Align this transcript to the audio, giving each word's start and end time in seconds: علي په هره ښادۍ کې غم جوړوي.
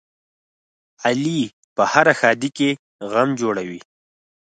علي 1.03 1.39
په 1.75 1.83
هره 1.91 2.13
ښادۍ 2.19 2.49
کې 2.57 2.69
غم 3.11 3.29
جوړوي. 3.41 3.79